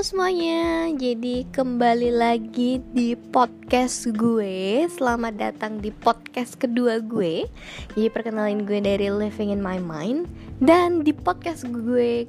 [0.00, 4.88] Semuanya, jadi kembali lagi di podcast gue.
[4.88, 7.44] Selamat datang di podcast kedua gue.
[7.92, 10.24] Jadi perkenalin gue dari Living in My Mind.
[10.56, 12.24] Dan di podcast gue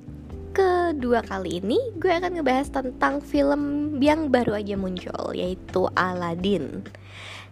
[0.51, 6.83] kedua kali ini Gue akan ngebahas tentang film yang baru aja muncul Yaitu Aladdin.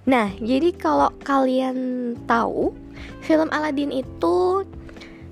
[0.04, 1.80] Nah, jadi kalau kalian
[2.28, 2.76] tahu
[3.24, 4.68] Film Aladdin itu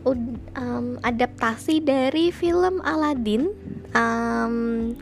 [0.08, 3.52] um, adaptasi dari film Aladdin
[3.94, 4.96] um,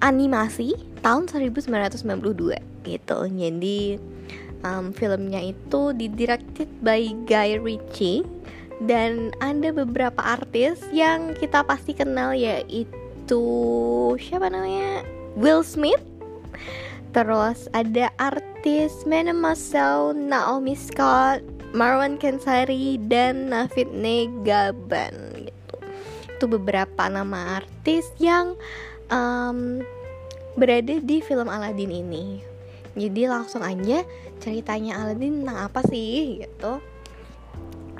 [0.00, 0.74] animasi
[1.04, 3.18] tahun 1992 gitu.
[3.28, 4.00] Jadi
[4.64, 8.24] um, filmnya itu didirected by Guy Ritchie
[8.80, 13.44] dan ada beberapa artis yang kita pasti kenal yaitu
[14.16, 15.04] siapa namanya
[15.36, 16.00] Will Smith.
[17.10, 21.42] Terus ada artis Mena Marcel, Naomi Scott,
[21.74, 25.39] Marwan Kensari dan Navid Negaban.
[26.40, 28.56] Itu beberapa nama artis yang
[29.12, 29.84] um,
[30.56, 32.40] berada di film Aladdin ini.
[32.96, 34.08] Jadi langsung aja
[34.40, 36.80] ceritanya Aladdin tentang apa sih gitu.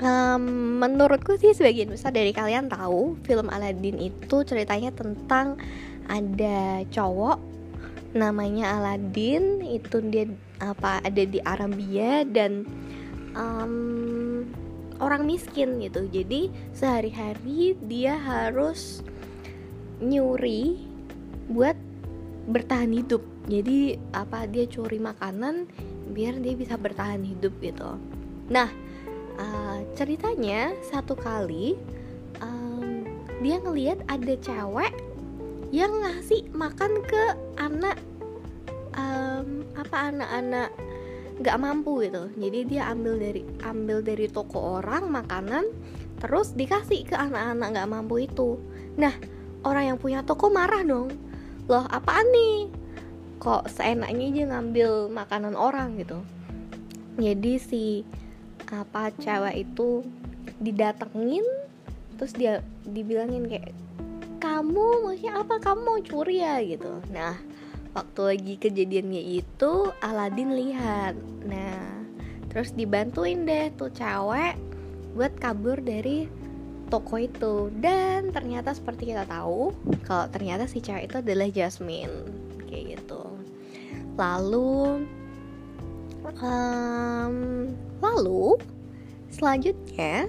[0.00, 5.60] Um, menurutku sih sebagian besar dari kalian tahu film Aladdin itu ceritanya tentang
[6.08, 7.36] ada cowok
[8.16, 10.24] namanya Aladdin itu dia
[10.64, 12.64] apa ada di Arabia dan
[13.36, 14.09] um,
[15.00, 16.06] orang miskin gitu.
[16.08, 19.00] Jadi sehari-hari dia harus
[20.00, 20.80] nyuri
[21.50, 21.74] buat
[22.48, 23.24] bertahan hidup.
[23.48, 25.66] Jadi apa dia curi makanan
[26.12, 27.96] biar dia bisa bertahan hidup gitu.
[28.52, 28.68] Nah
[29.40, 31.74] uh, ceritanya satu kali
[32.44, 33.04] um,
[33.40, 34.92] dia ngelihat ada cewek
[35.70, 37.22] yang ngasih makan ke
[37.62, 37.96] anak
[38.98, 40.70] um, apa anak-anak
[41.40, 42.28] nggak mampu gitu.
[42.36, 45.64] Jadi dia ambil dari ambil dari toko orang makanan
[46.20, 48.60] terus dikasih ke anak-anak nggak mampu itu.
[49.00, 49.16] Nah
[49.64, 51.08] orang yang punya toko marah dong.
[51.66, 52.68] Loh apaan nih?
[53.40, 56.20] Kok seenaknya aja ngambil makanan orang gitu.
[57.16, 57.84] Jadi si
[58.68, 60.04] apa cewek itu
[60.60, 61.42] didatengin
[62.20, 63.72] terus dia dibilangin kayak
[64.44, 65.56] kamu maksudnya apa?
[65.56, 66.60] Kamu mau curi ya?
[66.60, 67.00] gitu.
[67.08, 67.40] Nah
[67.94, 71.14] waktu lagi kejadiannya itu Aladin lihat.
[71.46, 72.02] Nah
[72.50, 74.58] terus dibantuin deh tuh cewek
[75.14, 76.26] buat kabur dari
[76.90, 77.70] toko itu.
[77.78, 79.74] Dan ternyata seperti kita tahu
[80.06, 82.16] kalau ternyata si cewek itu adalah Jasmine.
[82.66, 83.22] Kayak gitu.
[84.18, 85.06] Lalu
[86.42, 87.36] um,
[88.02, 88.58] lalu
[89.30, 90.26] selanjutnya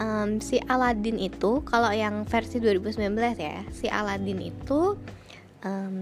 [0.00, 4.96] um, si Aladin itu kalau yang versi 2019 ya si Aladin itu
[5.64, 5.98] um,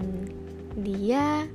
[0.77, 1.49] dia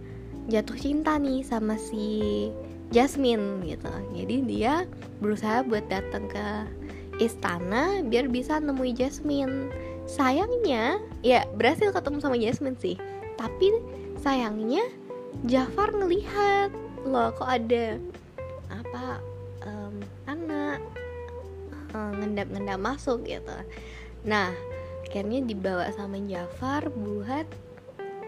[0.51, 2.51] jatuh cinta nih sama si
[2.93, 3.89] Jasmine gitu.
[4.13, 4.85] Jadi dia
[5.23, 6.47] berusaha buat datang ke
[7.23, 9.71] istana biar bisa nemui Jasmine.
[10.05, 12.99] Sayangnya ya berhasil ketemu sama Jasmine sih.
[13.39, 13.73] Tapi
[14.21, 14.83] sayangnya
[15.49, 16.75] Jafar ngelihat
[17.09, 17.99] loh kok ada
[18.69, 19.19] apa
[19.65, 19.97] um,
[20.29, 20.79] anak
[21.97, 23.57] uh, ngendap-ngendap masuk gitu.
[24.29, 24.53] Nah
[25.09, 27.49] akhirnya dibawa sama Jafar buat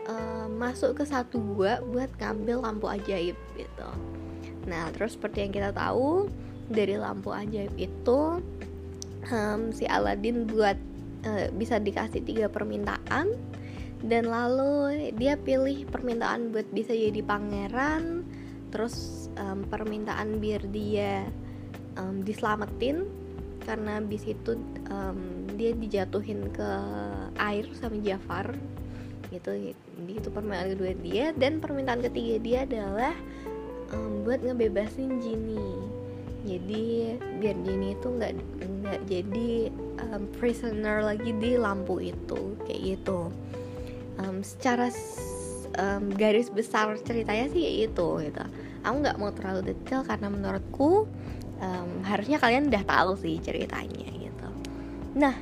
[0.08, 3.88] uh, masuk ke satu gua buat ngambil lampu ajaib gitu.
[4.64, 6.28] Nah, terus seperti yang kita tahu
[6.68, 8.40] dari lampu ajaib itu
[9.28, 10.76] um, si Aladin buat
[11.28, 13.32] uh, bisa dikasih tiga permintaan
[14.04, 18.24] dan lalu dia pilih permintaan buat bisa jadi pangeran
[18.68, 21.24] terus um, permintaan biar dia
[21.96, 23.08] um, diselamatin
[23.64, 24.60] karena bis itu
[24.92, 26.70] um, dia dijatuhin ke
[27.40, 28.52] air sama Jafar
[29.34, 29.74] gitu.
[29.98, 33.14] Jadi itu permintaan kedua dia dan permintaan ketiga dia adalah
[33.90, 35.94] um, buat ngebebasin Jinny
[36.44, 38.32] jadi biar Jinny itu nggak
[38.84, 39.72] nggak jadi
[40.12, 43.32] um, prisoner lagi di lampu itu kayak gitu.
[44.20, 44.92] Um, secara
[45.80, 48.44] um, garis besar ceritanya sih itu gitu
[48.84, 51.08] aku nggak mau terlalu detail karena menurutku
[51.58, 54.48] um, harusnya kalian udah tahu sih ceritanya gitu.
[55.16, 55.34] Nah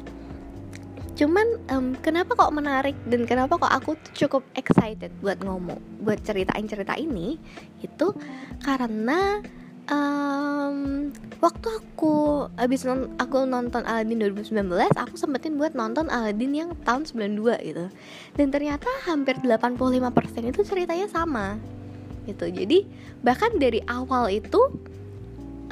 [1.13, 6.25] cuman um, kenapa kok menarik dan kenapa kok aku tuh cukup excited buat ngomong buat
[6.25, 7.37] ceritain cerita ini
[7.85, 8.17] itu
[8.65, 9.45] karena
[9.91, 11.11] um,
[11.43, 17.09] waktu aku abis non aku nonton Aladdin 2019 aku sempetin buat nonton Aladdin yang tahun
[17.09, 17.85] 92 gitu.
[18.39, 21.59] Dan ternyata hampir 85% itu ceritanya sama
[22.29, 22.47] gitu.
[22.47, 22.87] Jadi
[23.27, 24.61] bahkan dari awal itu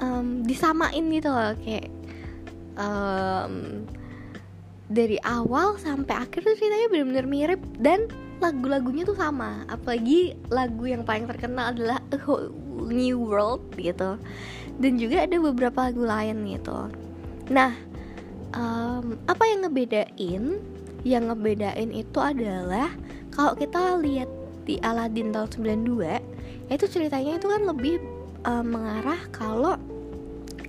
[0.02, 1.88] um, disamain gitu loh kayak
[2.74, 3.86] um,
[4.90, 8.10] dari awal sampai akhir tuh ceritanya benar-benar mirip dan
[8.42, 9.62] lagu-lagunya tuh sama.
[9.70, 12.50] Apalagi lagu yang paling terkenal adalah A Whole
[12.90, 14.18] New World gitu.
[14.82, 16.90] Dan juga ada beberapa lagu lain gitu.
[17.54, 17.72] Nah
[18.58, 20.58] um, apa yang ngebedain?
[21.06, 22.90] Yang ngebedain itu adalah
[23.30, 24.28] kalau kita lihat
[24.66, 27.98] di Aladdin tahun 92 itu ceritanya itu kan lebih
[28.46, 29.74] uh, mengarah kalau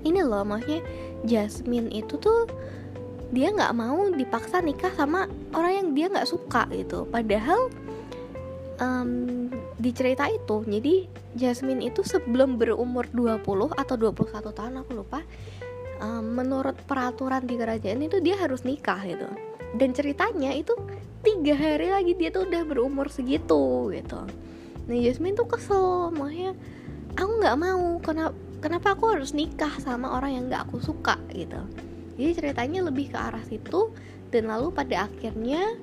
[0.01, 0.81] ini loh maksudnya
[1.29, 2.49] Jasmine itu tuh
[3.31, 5.25] dia nggak mau dipaksa nikah sama
[5.55, 7.07] orang yang dia nggak suka gitu.
[7.07, 7.71] Padahal
[8.83, 9.47] um,
[9.79, 11.07] di cerita itu jadi
[11.39, 15.23] Jasmine itu sebelum berumur 20 atau 21 tahun aku lupa
[16.03, 19.27] um, menurut peraturan di kerajaan itu dia harus nikah gitu.
[19.71, 20.75] Dan ceritanya itu
[21.23, 24.27] tiga hari lagi dia tuh udah berumur segitu gitu.
[24.91, 26.51] Nah Jasmine tuh kesel makanya
[27.15, 31.59] aku nggak mau kenapa kenapa aku harus nikah sama orang yang nggak aku suka gitu
[32.15, 33.91] jadi ceritanya lebih ke arah situ
[34.31, 35.75] dan lalu pada akhirnya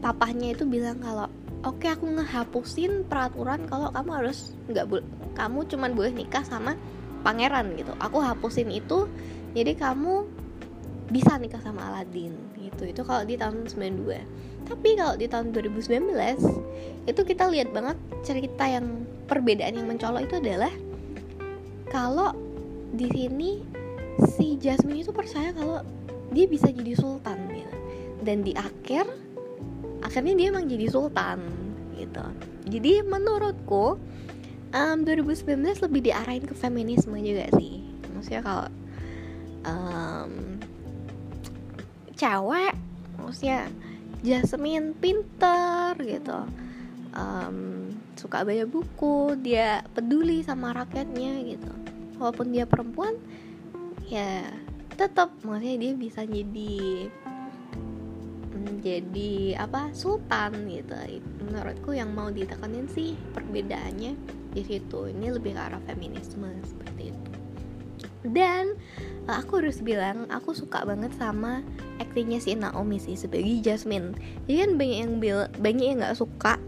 [0.00, 1.28] papahnya itu bilang kalau
[1.64, 6.78] oke aku ngehapusin peraturan kalau kamu harus nggak boleh kamu cuman boleh nikah sama
[7.24, 7.90] pangeran gitu.
[7.98, 9.08] Aku hapusin itu
[9.56, 10.28] jadi kamu
[11.08, 12.84] bisa nikah sama Aladin gitu.
[12.84, 16.08] Itu kalau di tahun 92 tapi kalau di tahun 2019
[17.04, 20.72] itu kita lihat banget cerita yang perbedaan yang mencolok itu adalah
[21.92, 22.32] kalau
[22.96, 23.60] di sini
[24.36, 25.82] si Jasmine itu percaya kalau
[26.30, 27.76] dia bisa jadi sultan gitu
[28.24, 29.06] dan di akhir
[30.04, 31.38] akhirnya dia emang jadi sultan
[31.96, 32.24] gitu.
[32.64, 34.00] Jadi menurutku
[34.72, 37.84] um, 2019 lebih diarahin ke feminisme juga sih.
[38.12, 38.66] Maksudnya kalau
[39.68, 40.32] um,
[42.16, 42.74] cewek
[43.20, 43.68] maksudnya
[44.24, 46.38] Jasmine pinter gitu.
[47.14, 51.72] Um, suka baca buku dia peduli sama rakyatnya gitu.
[52.16, 53.14] Walaupun dia perempuan
[54.14, 54.46] ya
[54.94, 57.10] tetap maksudnya dia bisa jadi
[58.84, 60.92] jadi apa sultan gitu.
[61.40, 64.12] Menurutku yang mau ditekanin sih perbedaannya
[64.52, 65.08] di situ.
[65.08, 67.30] Ini lebih ke arah feminisme seperti itu.
[68.24, 68.76] Dan
[69.28, 71.64] eh, aku harus bilang aku suka banget sama
[71.96, 74.16] aktingnya si Naomi sih sebagai Jasmine.
[74.44, 76.60] Jadi kan banyak yang bil banyak yang nggak suka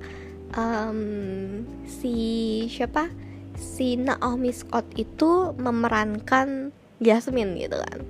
[0.56, 2.16] um, si
[2.72, 3.12] siapa?
[3.56, 8.00] Si Naomi Scott itu memerankan Jasmine gitu kan.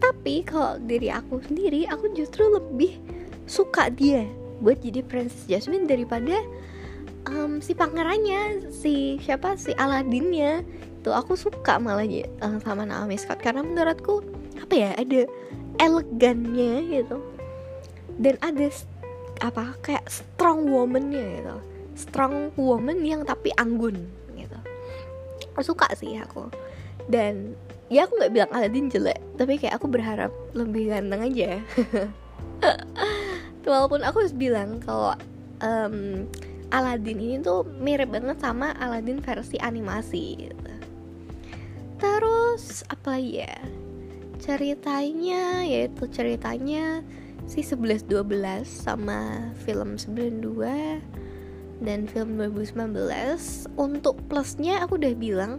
[0.00, 2.96] Tapi kalau diri aku sendiri aku justru lebih
[3.44, 4.24] suka dia
[4.60, 6.38] buat jadi Princess Jasmine daripada
[7.28, 10.62] um, si pangerannya si siapa si Aladinnya
[11.00, 13.40] tuh aku suka malah uh, sama Naomi Scott.
[13.40, 14.24] Karena menurutku
[14.60, 15.24] apa ya ada
[15.80, 17.18] elegannya gitu.
[18.20, 18.68] Dan ada
[19.40, 21.56] apa kayak strong womannya gitu.
[21.96, 23.96] Strong woman yang tapi anggun
[24.36, 24.58] gitu.
[25.60, 26.48] Suka sih aku.
[27.08, 27.56] Dan
[27.90, 31.50] ya aku nggak bilang Aladin jelek tapi kayak aku berharap lebih ganteng aja.
[33.70, 35.12] Walaupun aku harus bilang kalau
[35.60, 36.24] um,
[36.70, 40.72] Aladin ini tuh mirip banget sama Aladin versi animasi gitu.
[41.98, 43.58] Terus apa ya?
[44.40, 47.04] Ceritanya yaitu ceritanya
[47.50, 48.06] si 11-12
[48.64, 52.92] sama film 92 dan film 2019
[53.80, 55.58] untuk plusnya aku udah bilang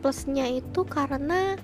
[0.00, 1.58] plusnya itu karena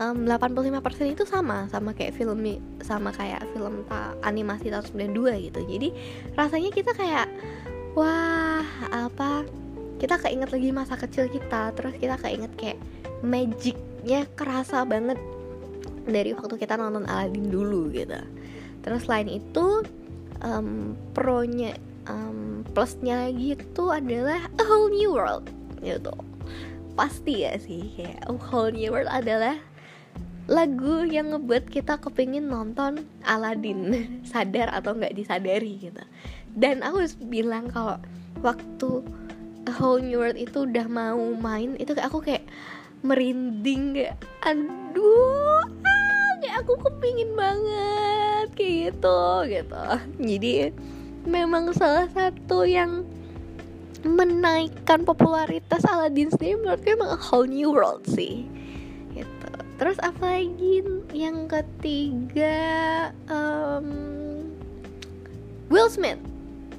[0.00, 2.42] um, 85% itu sama sama kayak film
[2.82, 5.60] sama kayak film ta animasi tahun 92 gitu.
[5.66, 5.88] Jadi
[6.34, 7.28] rasanya kita kayak
[7.94, 9.46] wah apa
[10.00, 11.74] kita keinget lagi masa kecil kita.
[11.76, 12.78] Terus kita keinget kayak
[13.22, 15.18] magicnya kerasa banget
[16.02, 18.18] dari waktu kita nonton Aladdin dulu gitu.
[18.82, 19.86] Terus lain itu
[20.42, 21.78] um, pronya
[22.10, 25.46] um, plusnya lagi itu adalah a whole new world
[25.82, 26.14] gitu
[26.92, 29.56] pasti ya sih kayak whole new world adalah
[30.50, 33.94] lagu yang ngebuat kita kepingin nonton Aladdin.
[34.30, 36.02] Sadar atau nggak disadari gitu.
[36.52, 37.96] Dan aku bilang kalau
[38.42, 38.90] waktu
[39.70, 42.44] a whole new world itu udah mau main itu aku kayak
[43.06, 49.84] merinding kayak aduh ah, kayak aku kepingin banget kayak gitu gitu.
[50.18, 50.54] Jadi
[51.22, 53.06] memang salah satu yang
[54.02, 58.46] menaikkan popularitas Aladdin sendiri menurutku emang a whole new world sih.
[59.14, 59.50] Gitu.
[59.78, 60.82] Terus apa lagi?
[61.14, 62.58] Yang ketiga
[63.30, 63.88] um,
[65.70, 66.20] Will Smith.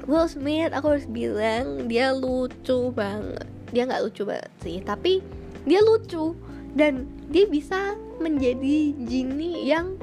[0.03, 3.47] Will Smith aku harus bilang dia lucu banget.
[3.71, 5.23] Dia nggak lucu banget sih tapi
[5.63, 6.35] dia lucu.
[6.73, 9.93] Dan dia bisa menjadi Genie yang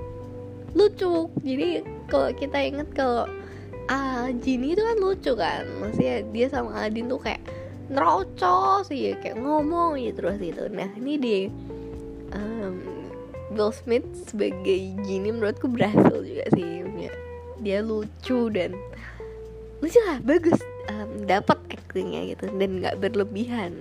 [0.74, 1.26] lucu.
[1.42, 3.26] Jadi kalau kita inget kalau
[3.90, 5.66] ah Genie itu kan lucu kan.
[5.82, 7.42] Maksudnya dia sama Aladin tuh kayak
[7.90, 11.40] nerocos sih kayak ngomong gitu terus itu nah ini dia
[12.38, 12.78] um,
[13.50, 17.12] Will Smith sebagai Genie menurutku berhasil juga sih dia,
[17.59, 18.78] dia lucu dan
[19.82, 23.75] lucu lah bagus um, dapat actingnya gitu dan nggak berlebihan.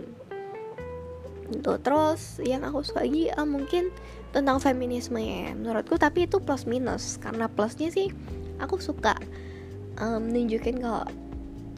[1.54, 3.94] Gitu terus yang aku suka lagi uh, mungkin
[4.34, 7.22] tentang feminisme ya menurutku tapi itu plus minus.
[7.22, 8.10] Karena plusnya sih
[8.58, 9.14] aku suka
[10.00, 11.06] um, nunjukin kalau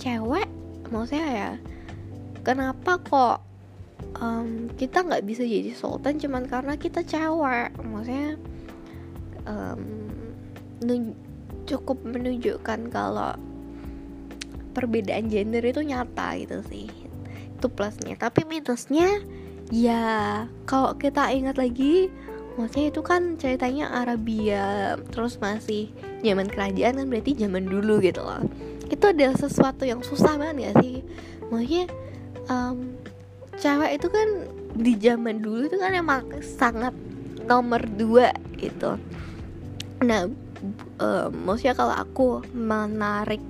[0.01, 0.50] cewek
[0.90, 1.51] maksudnya ya
[2.42, 3.38] kenapa kok
[4.18, 7.72] um, kita nggak bisa jadi sultan cuman karena kita cewek?
[7.82, 8.38] Maksudnya
[9.46, 9.84] um,
[11.70, 13.38] cukup menunjukkan kalau
[14.74, 16.88] perbedaan gender itu nyata gitu sih.
[17.58, 18.18] Itu plusnya.
[18.18, 19.22] Tapi minusnya
[19.72, 22.12] ya kalau kita ingat lagi
[22.60, 25.88] maksudnya itu kan ceritanya Arabia terus masih
[26.22, 28.42] zaman kerajaan kan berarti zaman dulu gitu loh.
[28.88, 30.96] Itu adalah sesuatu yang susah banget gak sih?
[31.50, 31.86] Maksudnya
[32.48, 32.96] um,
[33.58, 34.28] cewek itu kan
[34.72, 36.96] di zaman dulu itu kan emang sangat
[37.46, 38.96] nomor dua gitu.
[40.06, 40.30] Nah
[41.01, 43.42] um, maksudnya kalau aku menarik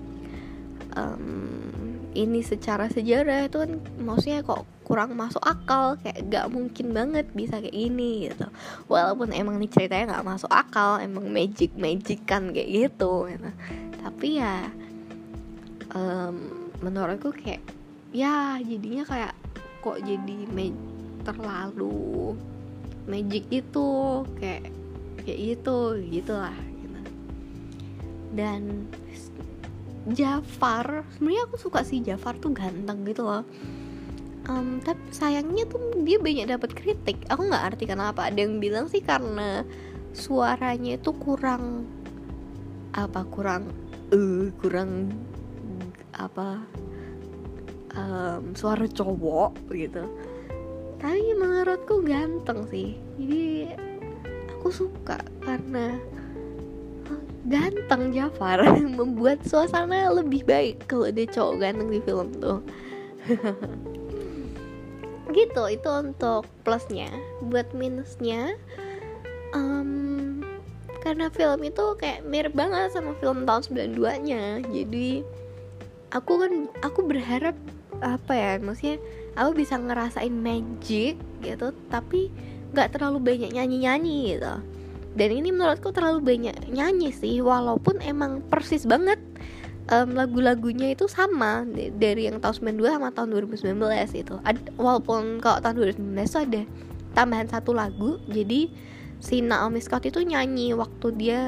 [0.95, 1.69] um,
[2.11, 7.61] ini secara sejarah itu kan maksudnya kok kurang masuk akal kayak gak mungkin banget bisa
[7.61, 8.49] kayak ini gitu
[8.89, 13.49] walaupun emang nih ceritanya gak masuk akal emang magic magic kan kayak gitu, gitu.
[14.01, 14.67] tapi ya
[15.93, 16.35] um,
[16.81, 17.61] menurutku kayak
[18.11, 19.33] ya jadinya kayak
[19.81, 20.37] kok jadi
[21.21, 22.35] terlalu
[23.05, 23.89] magic itu
[24.41, 24.73] kayak
[25.21, 26.99] kayak gitu gitulah gitu.
[28.33, 28.89] dan
[30.09, 33.45] Jafar sebenarnya aku suka sih Jafar tuh ganteng gitu loh
[34.49, 37.21] um, tapi sayangnya tuh dia banyak dapat kritik.
[37.29, 39.65] Aku nggak arti kenapa ada yang bilang sih karena
[40.15, 41.85] suaranya itu kurang
[42.91, 43.71] apa kurang
[44.11, 45.11] uh, kurang
[46.15, 46.61] apa
[47.95, 50.03] um, suara cowok gitu.
[51.01, 52.97] Tapi menurutku ganteng sih.
[53.17, 53.73] Jadi
[54.57, 55.97] aku suka karena
[57.49, 58.61] ganteng Jafar
[58.99, 62.61] membuat suasana lebih baik kalau dia cowok ganteng di film tuh
[65.33, 67.09] gitu itu untuk plusnya.
[67.43, 68.55] Buat minusnya
[69.55, 70.43] um,
[71.01, 75.25] karena film itu kayak mirip banget sama film tahun 92 nya jadi
[76.13, 76.53] aku kan
[76.85, 77.57] aku berharap
[78.01, 78.97] apa ya maksudnya
[79.33, 82.29] aku bisa ngerasain magic gitu tapi
[82.71, 84.55] nggak terlalu banyak nyanyi nyanyi gitu.
[85.11, 89.19] Dan ini menurutku terlalu banyak nyanyi sih walaupun emang persis banget
[89.89, 91.65] um, lagu-lagunya itu sama
[91.97, 93.73] dari yang tahun 92 sama tahun 2019
[94.13, 96.61] itu Ad, walaupun kalau tahun 2019 itu ada
[97.17, 98.69] tambahan satu lagu jadi
[99.21, 101.39] si Naomi Scott itu nyanyi waktu dia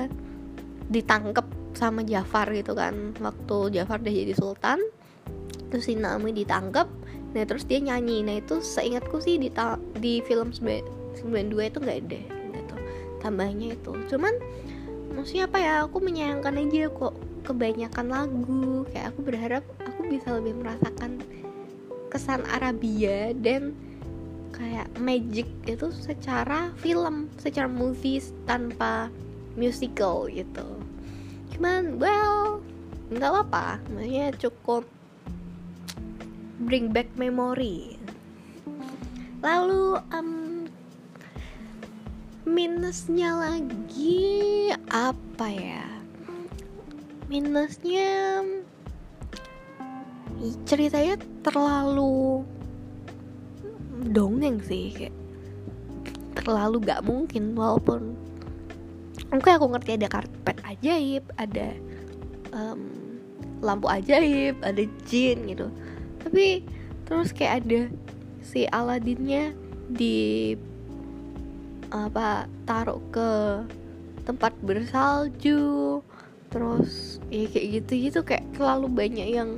[0.90, 3.18] ditangkep sama Jafar gitu kan.
[3.18, 4.80] Waktu Jafar udah jadi sultan
[5.74, 6.86] terus si Naomi ditangkep
[7.34, 8.22] nah terus dia nyanyi.
[8.22, 9.50] Nah itu seingatku sih di
[9.98, 12.22] di film 92 itu nggak ada
[13.24, 13.96] tambahnya itu.
[14.12, 14.36] Cuman
[15.16, 18.88] maksudnya apa ya aku menyayangkan aja kok kebanyakan lagu.
[18.90, 21.20] Kayak aku berharap aku bisa lebih merasakan
[22.08, 23.76] kesan Arabia dan
[24.54, 29.10] kayak magic itu secara film secara movies tanpa
[29.60, 30.66] musical gitu.
[31.54, 32.62] Cuman well
[33.12, 33.84] nggak apa-apa.
[33.92, 34.88] Maksudnya cukup
[36.64, 38.00] bring back memory.
[39.44, 40.32] Lalu um,
[42.48, 46.03] minusnya lagi apa ya
[47.34, 48.46] minusnya
[50.70, 52.46] ceritanya terlalu
[54.14, 55.16] dongeng sih kayak
[56.38, 58.14] terlalu gak mungkin walaupun
[59.34, 61.74] oke aku ngerti ada karpet ajaib ada
[62.54, 62.86] um,
[63.66, 65.74] lampu ajaib ada jin gitu.
[66.22, 66.62] Tapi
[67.10, 67.82] terus kayak ada
[68.46, 69.56] si Aladinnya
[69.90, 70.54] di
[71.90, 73.32] apa taruh ke
[74.28, 76.04] tempat bersalju
[76.54, 79.50] terus ya kayak gitu gitu kayak terlalu banyak yang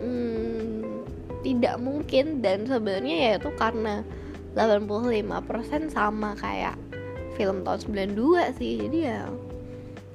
[0.00, 1.04] hmm,
[1.44, 2.40] tidak mungkin.
[2.40, 4.00] Dan sebenarnya ya itu karena
[4.56, 6.80] 85% sama kayak
[7.36, 8.80] film tahun 92 sih.
[8.88, 9.28] Jadi ya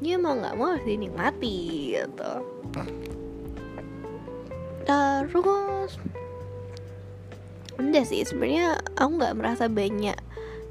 [0.01, 1.57] ya mau nggak mau harus dinikmati
[1.93, 2.33] gitu.
[4.89, 5.93] Terus
[7.77, 8.25] udah sih.
[8.25, 10.17] Sebenarnya aku nggak merasa banyak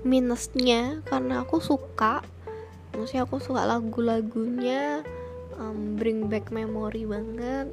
[0.02, 2.22] minusnya karena aku suka
[2.96, 5.04] maksudnya aku suka lagu-lagunya
[5.60, 7.68] um, bring back memory banget.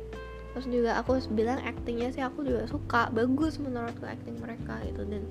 [0.53, 5.01] Terus juga aku bilang actingnya sih aku juga suka bagus menurutku acting mereka gitu.
[5.07, 5.23] Dan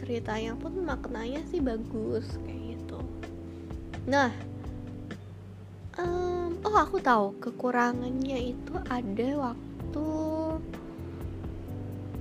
[0.00, 2.98] ceritanya pun maknanya sih bagus kayak gitu.
[4.10, 4.34] Nah
[6.00, 10.06] um, oh aku tahu kekurangannya itu ada waktu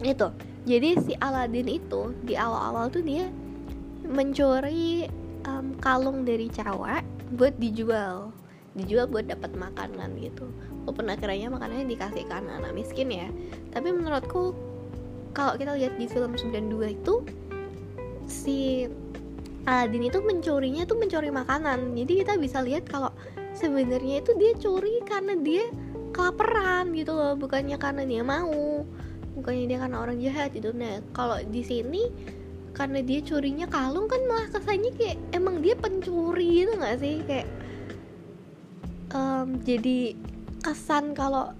[0.03, 0.27] itu.
[0.65, 3.29] Jadi si Aladin itu di awal-awal tuh dia
[4.05, 5.05] mencuri
[5.47, 7.05] um, kalung dari cewek
[7.37, 8.33] buat dijual.
[8.75, 10.51] Dijual buat dapat makanan gitu.
[10.83, 13.27] Walaupun akhirnya makanannya dikasih ke anak-anak miskin ya.
[13.71, 14.51] Tapi menurutku
[15.31, 17.13] kalau kita lihat di film 92 itu
[18.27, 18.89] si
[19.65, 21.97] Aladin itu mencurinya tuh mencuri makanan.
[21.97, 23.09] Jadi kita bisa lihat kalau
[23.57, 25.65] sebenarnya itu dia curi karena dia
[26.13, 27.33] kelaparan gitu loh.
[27.33, 28.85] Bukannya karena dia mau
[29.35, 30.69] bukannya dia karena orang jahat gitu.
[30.71, 32.11] Nah kalau di sini
[32.75, 37.23] karena dia curinya kalung kan malah kesannya kayak emang dia pencuri gitu nggak sih?
[37.23, 37.47] Kayak
[39.15, 40.13] um, jadi
[40.59, 41.55] kesan kalau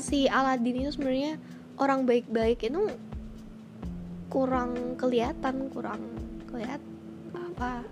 [0.00, 1.36] si Aladin itu sebenarnya
[1.76, 2.88] orang baik-baik itu
[4.32, 6.00] kurang kelihatan kurang
[6.48, 6.90] kelihatan
[7.36, 7.84] apa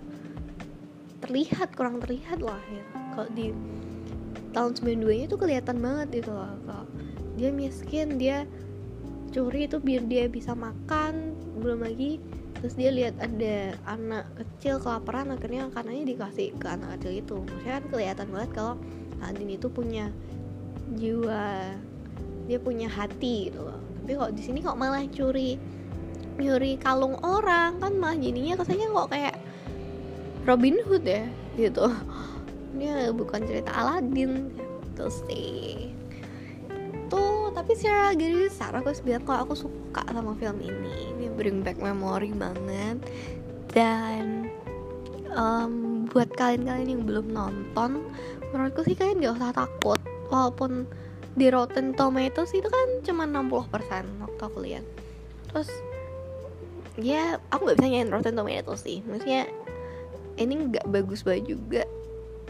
[1.21, 2.83] terlihat kurang terlihat lah ya.
[3.13, 3.53] Kalau di
[4.53, 6.85] tahun 92 nya itu kelihatan banget gitu loh kalau
[7.33, 8.45] dia miskin dia
[9.33, 12.21] curi itu biar dia bisa makan belum lagi
[12.61, 17.37] terus dia lihat ada anak kecil kelaparan akhirnya makanannya dikasih ke anak kecil itu.
[17.43, 18.73] Maksudnya kan kelihatan banget kalau
[19.19, 20.07] Andin itu punya
[20.95, 21.75] jiwa
[22.47, 23.79] dia punya hati gitu loh.
[23.99, 25.59] Tapi kok di sini kok malah curi
[26.39, 29.35] nyuri kalung orang kan malah jadinya kesannya kok kayak
[30.47, 31.27] Robin Hood ya
[31.59, 31.91] gitu.
[32.79, 34.49] Ini bukan cerita Aladin
[34.93, 35.92] gitu sih
[37.73, 41.09] tapi secara garis besar aku bilang kalau aku suka sama film ini.
[41.09, 43.01] Ini bring back memory banget.
[43.73, 44.45] Dan
[45.33, 48.05] um, buat kalian-kalian yang belum nonton
[48.53, 49.97] menurutku sih kalian gak usah takut.
[50.29, 50.85] Walaupun
[51.33, 53.65] di Rotten Tomatoes itu kan cuma 60%
[54.21, 54.85] waktu aku lihat.
[55.49, 55.73] Terus
[57.01, 59.01] ya aku nggak bisa nyanyiin Rotten Tomatoes sih.
[59.01, 59.49] Maksudnya
[60.37, 61.89] ini nggak bagus banget juga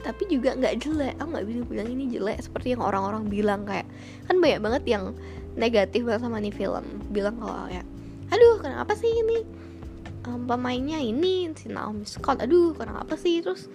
[0.03, 1.15] tapi juga nggak jelek.
[1.17, 3.87] Aku nggak bisa bilang ini jelek seperti yang orang-orang bilang kayak
[4.27, 5.03] kan banyak banget yang
[5.55, 6.83] negatif banget sama nih film.
[7.09, 7.81] Bilang kalau ya
[8.29, 9.45] aduh kenapa sih ini
[10.27, 12.43] um, pemainnya ini si Naomi Scott?
[12.43, 13.39] Aduh kenapa sih?
[13.39, 13.71] Terus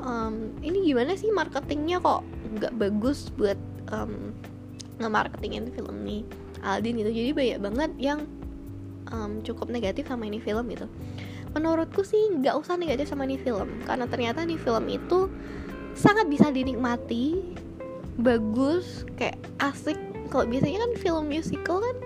[0.00, 2.22] um, ini gimana sih marketingnya kok
[2.60, 3.58] nggak bagus buat
[3.90, 4.30] um,
[5.02, 6.22] nge-marketingin film nih
[6.62, 7.10] Aldin gitu.
[7.10, 8.20] Jadi banyak banget yang
[9.10, 10.86] um, cukup negatif sama ini film gitu.
[11.54, 15.30] Menurutku sih nggak usah negatif sama ini film karena ternyata nih film itu
[15.94, 17.54] sangat bisa dinikmati
[18.18, 19.98] bagus kayak asik.
[20.30, 21.96] Kalau biasanya kan film musical kan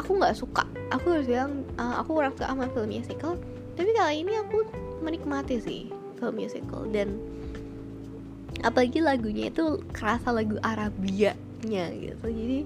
[0.00, 0.64] aku nggak suka.
[0.90, 3.32] Aku harus bilang uh, aku kurang suka sama film musical.
[3.76, 4.64] Tapi kali ini aku
[5.00, 5.82] menikmati sih
[6.20, 7.16] film musical dan
[8.60, 12.28] apalagi lagunya itu kerasa lagu Arabia nya gitu.
[12.28, 12.64] Jadi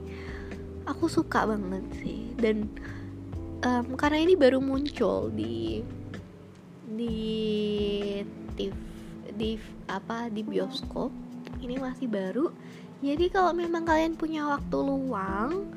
[0.87, 2.31] aku suka banget sih.
[2.39, 2.71] Dan
[3.63, 5.83] um, karena ini baru muncul di
[6.95, 7.17] di
[8.55, 8.94] TV,
[9.35, 9.59] di
[9.91, 11.11] apa di bioskop
[11.61, 12.51] ini masih baru.
[13.05, 15.69] Jadi kalau memang kalian punya waktu luang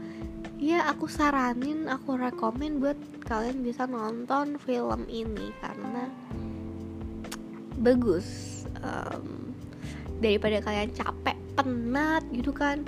[0.58, 2.98] ya aku saranin aku rekomen buat
[3.30, 6.10] kalian bisa nonton film ini karena
[7.78, 8.63] bagus.
[8.82, 9.54] Um,
[10.17, 12.86] daripada kalian capek penat gitu kan.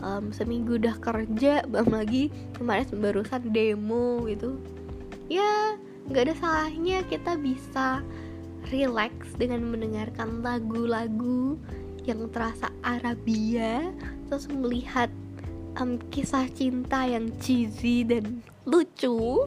[0.00, 4.56] Um, seminggu udah kerja belum lagi kemarin barusan demo gitu.
[5.28, 5.76] Ya
[6.08, 8.00] nggak ada salahnya kita bisa
[8.70, 11.58] relax dengan mendengarkan lagu-lagu
[12.08, 13.92] yang terasa Arabia
[14.26, 15.10] terus melihat
[15.78, 19.46] um, kisah cinta yang cheesy dan lucu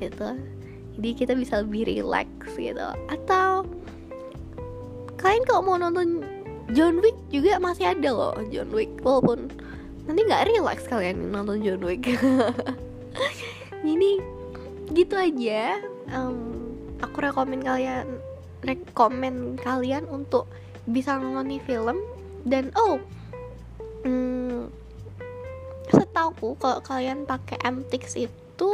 [0.00, 0.30] gitu.
[0.96, 2.88] Jadi kita bisa lebih relax gitu.
[3.10, 3.68] Atau
[5.20, 6.24] kalian kalau mau nonton
[6.72, 9.50] John Wick juga masih ada loh John Wick walaupun
[10.06, 12.06] nanti nggak relax kalian nonton John Wick.
[13.86, 14.10] Jadi
[14.94, 15.78] gitu aja.
[16.10, 18.29] Um, aku rekomen kalian
[18.64, 20.48] rekomen kalian untuk
[20.88, 21.98] bisa nonton film.
[22.44, 22.96] Dan oh
[24.04, 24.72] hmm,
[25.92, 28.70] setahu kalau kalian pakai MTX itu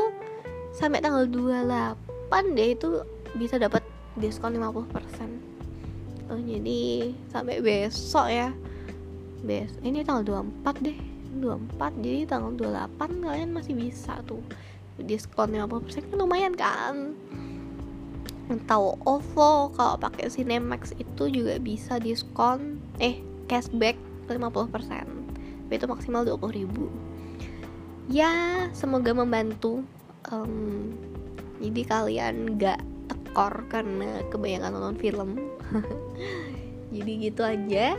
[0.77, 2.88] sampai tanggal 28 deh itu
[3.35, 3.83] bisa dapat
[4.16, 5.57] diskon 50%
[6.31, 8.51] oh, jadi sampai besok ya.
[9.46, 10.99] Bes ini tanggal 24 deh.
[11.37, 14.40] 24 jadi tanggal 28 kalian masih bisa tuh
[14.96, 17.12] diskon 50% kan lumayan kan
[18.66, 23.18] tahu OVO kalau pakai Cinemax itu juga bisa diskon eh
[23.50, 23.98] cashback
[24.30, 25.26] 50%
[25.66, 26.87] tapi itu maksimal 20 ribu.
[28.06, 28.30] Ya
[28.70, 29.82] semoga membantu.
[30.30, 30.94] Um,
[31.59, 32.78] jadi kalian gak
[33.11, 35.30] tekor karena kebanyakan nonton film.
[36.94, 37.98] Jadi gitu aja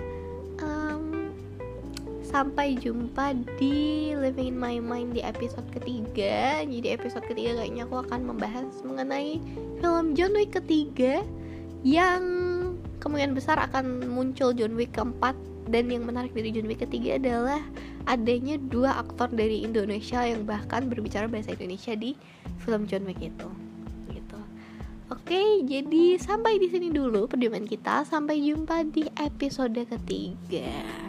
[2.37, 8.05] sampai jumpa di Living in My Mind di episode ketiga jadi episode ketiga kayaknya aku
[8.05, 9.41] akan membahas mengenai
[9.81, 11.25] film John Wick ketiga
[11.81, 12.21] yang
[13.01, 15.33] kemungkinan besar akan muncul John Wick keempat
[15.73, 17.57] dan yang menarik dari John Wick ketiga adalah
[18.05, 22.13] adanya dua aktor dari Indonesia yang bahkan berbicara bahasa Indonesia di
[22.61, 23.49] film John Wick itu
[24.13, 24.39] gitu.
[25.09, 28.05] Oke, jadi sampai di sini dulu perjumpaan kita.
[28.05, 31.06] Sampai jumpa di episode ketiga.